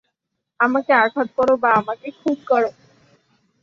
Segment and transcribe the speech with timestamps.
[0.59, 2.69] আমাকে আঘাত করো বা আমাকে খুন করো।